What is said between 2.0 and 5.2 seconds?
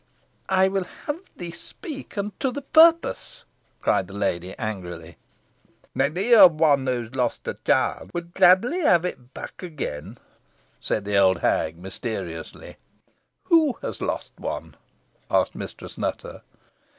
and to the purpose," cried the lady, angrily.